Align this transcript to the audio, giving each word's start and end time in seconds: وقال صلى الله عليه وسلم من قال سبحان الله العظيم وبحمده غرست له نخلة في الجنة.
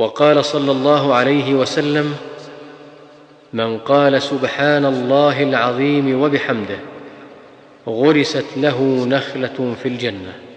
وقال 0.00 0.44
صلى 0.44 0.72
الله 0.72 1.14
عليه 1.14 1.54
وسلم 1.54 2.14
من 3.52 3.78
قال 3.78 4.22
سبحان 4.22 4.84
الله 4.84 5.42
العظيم 5.42 6.22
وبحمده 6.22 6.78
غرست 7.88 8.46
له 8.56 9.06
نخلة 9.08 9.74
في 9.82 9.88
الجنة. 9.88 10.49